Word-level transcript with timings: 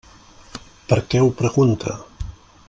Per 0.93 0.99
què 1.11 1.21
ho 1.25 1.29
pregunta? 1.43 1.95